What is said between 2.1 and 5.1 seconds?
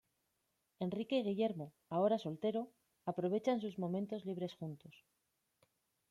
soltero, aprovechan sus momentos libres juntos.